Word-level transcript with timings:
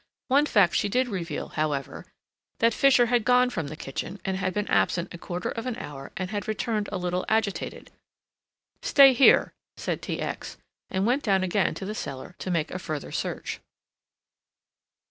One 0.29 0.47
fact 0.47 0.73
she 0.73 0.89
did 0.89 1.09
reveal, 1.09 1.49
however, 1.49 2.07
that 2.57 2.73
Fisher 2.73 3.05
had 3.05 3.23
gone 3.23 3.51
from 3.51 3.67
the 3.67 3.75
kitchen 3.75 4.19
and 4.25 4.35
had 4.35 4.51
been 4.51 4.67
absent 4.67 5.13
a 5.13 5.19
quarter 5.19 5.49
of 5.51 5.67
an 5.67 5.75
hour 5.75 6.11
and 6.17 6.31
had 6.31 6.47
returned 6.47 6.89
a 6.91 6.97
little 6.97 7.23
agitated. 7.29 7.91
"Stay 8.81 9.13
here," 9.13 9.53
said 9.77 10.01
T. 10.01 10.19
X., 10.19 10.57
and 10.89 11.05
went 11.05 11.21
down 11.21 11.43
again 11.43 11.75
to 11.75 11.85
the 11.85 11.93
cellar 11.93 12.35
to 12.39 12.49
make 12.49 12.71
a 12.71 12.79
further 12.79 13.11
search. 13.11 13.59